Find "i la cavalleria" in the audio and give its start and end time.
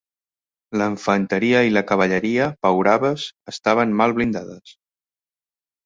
1.67-2.49